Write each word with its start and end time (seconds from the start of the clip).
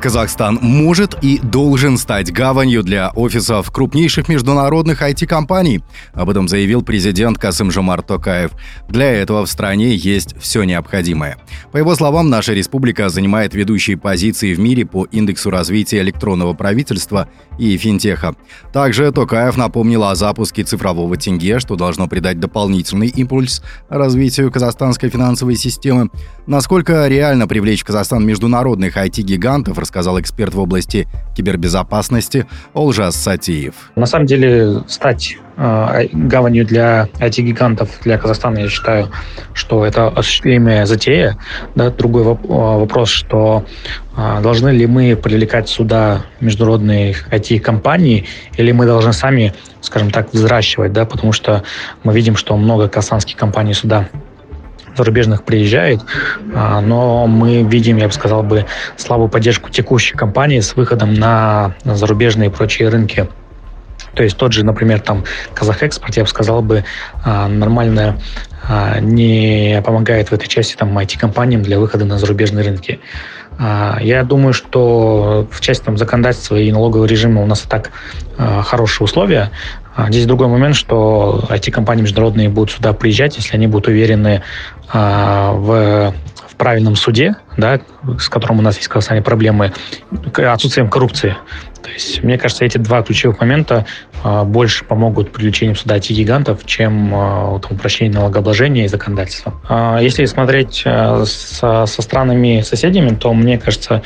Казахстан 0.00 0.60
может 0.62 1.16
и 1.22 1.40
должен 1.40 1.98
стать 1.98 2.32
гаванью 2.32 2.84
для 2.84 3.10
офисов 3.10 3.70
крупнейших 3.72 4.28
международных 4.28 5.02
IT-компаний. 5.02 5.82
Об 6.12 6.30
этом 6.30 6.46
заявил 6.46 6.82
президент 6.82 7.36
Касым 7.36 7.72
Жомар 7.72 8.02
Токаев. 8.02 8.52
Для 8.88 9.10
этого 9.10 9.44
в 9.44 9.50
стране 9.50 9.96
есть 9.96 10.36
все 10.38 10.62
необходимое. 10.62 11.36
По 11.72 11.78
его 11.78 11.96
словам, 11.96 12.30
наша 12.30 12.52
республика 12.52 13.08
занимает 13.08 13.54
ведущие 13.54 13.96
позиции 13.96 14.54
в 14.54 14.60
мире 14.60 14.86
по 14.86 15.04
индексу 15.10 15.50
развития 15.50 16.00
электронного 16.02 16.54
правительства 16.54 17.28
и 17.58 17.76
финтеха. 17.76 18.36
Также 18.72 19.10
Токаев 19.10 19.56
напомнил 19.56 20.04
о 20.04 20.14
запуске 20.14 20.62
цифрового 20.62 21.16
тенге, 21.16 21.58
что 21.58 21.74
должно 21.74 22.06
придать 22.06 22.38
дополнительный 22.38 23.08
импульс 23.08 23.62
развитию 23.88 24.52
казахстанской 24.52 25.10
финансовой 25.10 25.56
системы. 25.56 26.10
Насколько 26.46 27.08
реально 27.08 27.48
привлечь 27.48 27.82
в 27.82 27.86
Казахстан 27.86 28.24
международных 28.24 28.96
IT-гигантов, 28.96 29.76
рассказал 29.88 30.20
эксперт 30.20 30.52
в 30.52 30.60
области 30.60 31.08
кибербезопасности 31.34 32.46
Олжас 32.74 33.16
Сатиев. 33.16 33.90
На 33.96 34.04
самом 34.04 34.26
деле 34.26 34.82
стать 34.86 35.38
э, 35.56 36.08
гаванью 36.12 36.66
для 36.66 37.08
IT-гигантов 37.18 37.88
для 38.02 38.18
Казахстана, 38.18 38.58
я 38.58 38.68
считаю, 38.68 39.08
что 39.54 39.86
это 39.86 40.08
осуществимая 40.08 40.84
затея. 40.84 41.38
Да? 41.74 41.90
Другой 41.90 42.22
э, 42.22 42.26
вопрос, 42.26 43.08
что 43.08 43.64
э, 44.14 44.40
должны 44.42 44.68
ли 44.68 44.86
мы 44.86 45.16
привлекать 45.16 45.70
сюда 45.70 46.26
международные 46.40 47.14
IT-компании, 47.30 48.26
или 48.58 48.72
мы 48.72 48.84
должны 48.84 49.14
сами, 49.14 49.54
скажем 49.80 50.10
так, 50.10 50.34
взращивать, 50.34 50.92
да? 50.92 51.06
потому 51.06 51.32
что 51.32 51.62
мы 52.04 52.12
видим, 52.12 52.36
что 52.36 52.54
много 52.58 52.88
казахстанских 52.88 53.36
компаний 53.36 53.72
сюда 53.72 54.10
зарубежных 54.98 55.44
приезжает, 55.44 56.00
а, 56.54 56.80
но 56.80 57.26
мы 57.26 57.62
видим, 57.62 57.96
я 57.96 58.08
бы 58.08 58.12
сказал 58.12 58.42
бы, 58.42 58.66
слабую 58.96 59.28
поддержку 59.28 59.70
текущей 59.70 60.14
компании 60.14 60.60
с 60.60 60.76
выходом 60.76 61.14
на 61.14 61.74
зарубежные 61.84 62.50
и 62.50 62.52
прочие 62.52 62.88
рынки. 62.88 63.28
То 64.14 64.24
есть 64.24 64.36
тот 64.36 64.52
же, 64.52 64.64
например, 64.64 65.00
там 65.00 65.24
Казахэкспорт, 65.54 66.16
я 66.16 66.24
бы 66.24 66.28
сказал 66.28 66.60
бы, 66.60 66.84
а, 67.24 67.48
нормально 67.48 68.18
а, 68.68 68.98
не 69.00 69.80
помогает 69.84 70.30
в 70.30 70.32
этой 70.32 70.48
части 70.48 70.74
там 70.76 70.96
IT-компаниям 70.98 71.62
для 71.62 71.78
выхода 71.78 72.04
на 72.04 72.18
зарубежные 72.18 72.64
рынки. 72.64 73.00
Я 73.58 74.22
думаю, 74.22 74.52
что 74.52 75.48
в 75.50 75.60
части 75.60 75.84
там, 75.84 75.98
законодательства 75.98 76.56
и 76.56 76.70
налогового 76.70 77.06
режима 77.06 77.42
у 77.42 77.46
нас 77.46 77.64
и 77.64 77.68
так 77.68 77.90
хорошие 78.36 79.04
условия. 79.06 79.50
Здесь 80.08 80.26
другой 80.26 80.46
момент, 80.46 80.76
что 80.76 81.44
IT-компании 81.48 82.02
международные 82.02 82.48
будут 82.48 82.70
сюда 82.70 82.92
приезжать, 82.92 83.36
если 83.36 83.56
они 83.56 83.66
будут 83.66 83.88
уверены 83.88 84.42
а, 84.92 85.52
в, 85.54 86.14
в 86.48 86.54
правильном 86.54 86.94
суде, 86.94 87.34
да, 87.58 87.80
с 88.18 88.28
которым 88.28 88.60
у 88.60 88.62
нас 88.62 88.76
есть 88.76 88.88
Казахстане 88.88 89.20
проблемы, 89.20 89.72
отсутствием 90.34 90.88
коррупции. 90.88 91.36
То 91.82 91.90
есть, 91.90 92.22
мне 92.22 92.38
кажется, 92.38 92.64
эти 92.64 92.78
два 92.78 93.02
ключевых 93.02 93.40
момента 93.40 93.84
а, 94.22 94.44
больше 94.44 94.84
помогут 94.84 95.32
привлечению 95.32 95.74
сюда 95.74 95.96
IT-гигантов, 95.96 96.64
чем 96.64 97.12
а, 97.14 97.58
там, 97.58 97.72
упрощение 97.72 98.14
налогообложения 98.14 98.84
и 98.84 98.88
законодательства. 98.88 99.54
А, 99.68 99.98
если 99.98 100.24
смотреть 100.26 100.82
а, 100.86 101.24
со, 101.26 101.86
со 101.86 102.02
странами-соседями, 102.02 103.14
то 103.14 103.32
мне 103.34 103.58
кажется, 103.58 104.02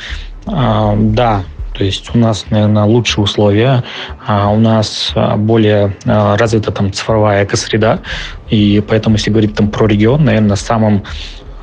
а, 0.47 0.95
да, 0.97 1.43
то 1.77 1.83
есть 1.83 2.13
у 2.13 2.17
нас, 2.17 2.45
наверное, 2.51 2.83
лучшие 2.83 3.23
условия, 3.23 3.83
у 4.27 4.59
нас 4.59 5.11
более 5.37 5.97
развита 6.05 6.71
там 6.71 6.93
цифровая 6.93 7.45
экосреда, 7.45 7.99
и 8.47 8.83
поэтому, 8.87 9.15
если 9.15 9.31
говорить 9.31 9.55
там 9.55 9.69
про 9.69 9.87
регион, 9.87 10.23
наверное, 10.23 10.55
самым 10.55 11.03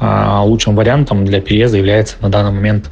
лучшим 0.00 0.76
вариантом 0.76 1.24
для 1.24 1.40
переезда 1.40 1.76
является 1.76 2.16
на 2.20 2.28
данный 2.28 2.52
момент 2.52 2.90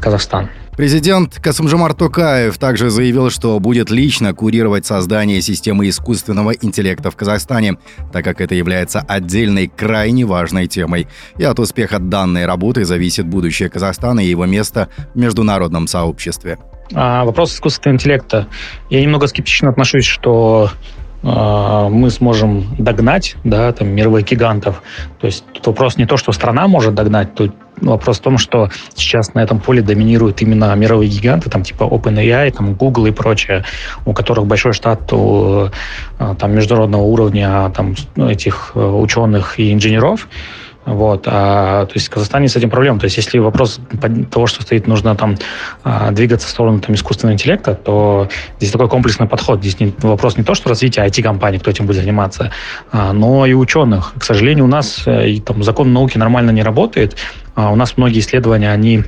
Казахстан. 0.00 0.50
Президент 0.76 1.38
Касымжамар 1.38 1.92
Токаев 1.92 2.56
также 2.56 2.88
заявил, 2.88 3.28
что 3.28 3.60
будет 3.60 3.90
лично 3.90 4.32
курировать 4.32 4.86
создание 4.86 5.42
системы 5.42 5.86
искусственного 5.90 6.52
интеллекта 6.52 7.10
в 7.10 7.16
Казахстане, 7.16 7.76
так 8.10 8.24
как 8.24 8.40
это 8.40 8.54
является 8.54 9.00
отдельной 9.00 9.68
крайне 9.68 10.24
важной 10.24 10.68
темой. 10.68 11.08
И 11.36 11.44
от 11.44 11.58
успеха 11.58 11.98
данной 11.98 12.46
работы 12.46 12.86
зависит 12.86 13.26
будущее 13.26 13.68
Казахстана 13.68 14.20
и 14.20 14.30
его 14.30 14.46
место 14.46 14.88
в 15.14 15.18
международном 15.18 15.86
сообществе. 15.86 16.58
А, 16.94 17.26
вопрос 17.26 17.54
искусственного 17.54 17.96
интеллекта. 17.96 18.48
Я 18.88 19.02
немного 19.02 19.26
скептично 19.26 19.68
отношусь, 19.68 20.06
что 20.06 20.70
а, 20.70 21.01
мы 21.22 22.10
сможем 22.10 22.74
догнать 22.78 23.36
да, 23.44 23.72
там, 23.72 23.88
мировых 23.88 24.24
гигантов. 24.24 24.82
То 25.20 25.26
есть 25.26 25.44
тут 25.52 25.66
вопрос 25.68 25.96
не 25.96 26.06
то, 26.06 26.16
что 26.16 26.32
страна 26.32 26.66
может 26.66 26.94
догнать, 26.94 27.34
тут 27.34 27.54
вопрос 27.80 28.18
в 28.18 28.22
том, 28.22 28.38
что 28.38 28.70
сейчас 28.94 29.34
на 29.34 29.40
этом 29.40 29.60
поле 29.60 29.82
доминируют 29.82 30.42
именно 30.42 30.74
мировые 30.74 31.08
гиганты, 31.10 31.50
там 31.50 31.62
типа 31.62 31.84
OpenAI, 31.84 32.50
там 32.52 32.74
Google 32.74 33.06
и 33.06 33.10
прочее, 33.10 33.64
у 34.04 34.12
которых 34.12 34.46
большой 34.46 34.72
штат 34.72 35.12
у, 35.12 35.68
а, 36.18 36.34
там, 36.34 36.52
международного 36.52 37.02
уровня 37.02 37.70
там, 37.74 37.94
этих 38.16 38.72
э, 38.74 38.80
ученых 38.80 39.58
и 39.58 39.72
инженеров. 39.72 40.28
Вот, 40.84 41.26
а, 41.26 41.86
то 41.86 41.92
есть 41.94 42.08
в 42.08 42.10
Казахстане 42.10 42.48
с 42.48 42.56
этим 42.56 42.68
проблем. 42.68 42.98
То 42.98 43.04
есть 43.04 43.16
если 43.16 43.38
вопрос 43.38 43.80
того, 44.30 44.46
что 44.46 44.62
стоит, 44.62 44.86
нужно 44.86 45.14
там 45.14 45.36
а, 45.84 46.10
двигаться 46.10 46.48
в 46.48 46.50
сторону 46.50 46.80
там, 46.80 46.94
искусственного 46.94 47.34
интеллекта, 47.34 47.74
то 47.74 48.28
здесь 48.58 48.72
такой 48.72 48.88
комплексный 48.88 49.28
подход. 49.28 49.60
Здесь 49.60 49.78
не, 49.78 49.94
вопрос 49.98 50.36
не 50.36 50.44
то, 50.44 50.54
что 50.54 50.68
развитие 50.68 51.06
IT-компаний, 51.06 51.58
кто 51.58 51.70
этим 51.70 51.86
будет 51.86 51.96
заниматься, 51.96 52.50
а, 52.90 53.12
но 53.12 53.46
и 53.46 53.54
ученых. 53.54 54.12
К 54.18 54.24
сожалению, 54.24 54.64
у 54.64 54.68
нас 54.68 55.04
э, 55.06 55.28
и, 55.30 55.40
там, 55.40 55.62
закон 55.62 55.92
науки 55.92 56.18
нормально 56.18 56.50
не 56.50 56.62
работает. 56.62 57.16
А, 57.54 57.70
у 57.70 57.76
нас 57.76 57.96
многие 57.96 58.18
исследования, 58.18 58.72
они 58.72 59.04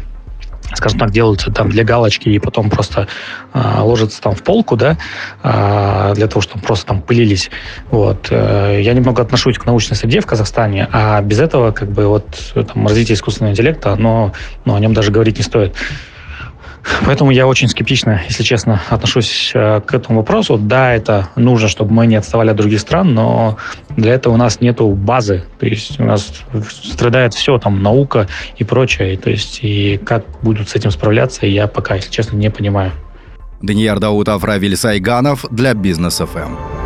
скажем 0.77 0.99
так, 0.99 1.11
делаются 1.11 1.51
там 1.51 1.71
для 1.71 1.85
галочки 1.85 2.29
и 2.29 2.39
потом 2.39 2.71
просто 2.71 3.09
э, 3.53 3.61
ложатся 3.81 4.21
там 4.21 4.35
в 4.35 4.43
полку, 4.43 4.77
да, 4.77 4.97
э, 5.43 6.12
для 6.15 6.27
того, 6.27 6.41
чтобы 6.41 6.62
просто 6.62 6.87
там 6.87 7.03
пылились. 7.03 7.51
Вот. 7.91 8.29
Э, 8.31 8.81
я 8.81 8.95
немного 8.95 9.23
отношусь 9.23 9.59
к 9.59 9.67
научной 9.67 9.97
среде 9.97 10.21
в 10.21 10.27
Казахстане, 10.27 10.89
а 10.93 11.21
без 11.23 11.41
этого 11.41 11.73
как 11.73 11.91
бы 11.91 12.07
вот 12.07 12.27
там 12.55 12.87
развитие 12.87 13.15
искусственного 13.15 13.53
интеллекта, 13.53 13.97
но, 13.97 14.33
но 14.65 14.75
о 14.75 14.81
нем 14.81 14.95
даже 14.95 15.11
говорить 15.11 15.39
не 15.39 15.45
стоит. 15.45 15.75
Поэтому 17.05 17.31
я 17.31 17.47
очень 17.47 17.69
скептично, 17.69 18.22
если 18.28 18.43
честно, 18.43 18.81
отношусь 18.89 19.53
э, 19.55 19.81
к 19.81 19.95
этому 19.95 20.21
вопросу. 20.21 20.59
Да, 20.59 20.95
это 20.95 21.28
нужно, 21.37 21.69
чтобы 21.69 21.93
мы 21.93 22.06
не 22.06 22.17
отставали 22.17 22.50
от 22.50 22.56
других 22.56 22.81
стран, 22.81 23.15
но 23.15 23.56
для 23.97 24.15
этого 24.15 24.34
у 24.34 24.37
нас 24.37 24.61
нет 24.61 24.81
базы. 24.81 25.44
То 25.59 25.67
есть 25.67 25.99
у 26.00 26.05
нас 26.05 26.44
страдает 26.71 27.34
все, 27.34 27.59
там, 27.59 27.83
наука 27.83 28.28
и 28.56 28.65
прочее. 28.65 29.17
То 29.17 29.31
есть 29.31 29.61
и 29.62 29.99
как 30.05 30.25
будут 30.43 30.69
с 30.69 30.75
этим 30.75 30.91
справляться, 30.91 31.47
я 31.47 31.67
пока, 31.67 31.97
если 31.97 32.11
честно, 32.11 32.37
не 32.37 32.50
понимаю. 32.50 32.93
Данияр 33.62 33.99
Даутов, 33.99 34.44
Равиль 34.44 34.77
Сайганов 34.77 35.47
для 35.50 35.75
Бизнес 35.75 36.19
ФМ. 36.19 36.84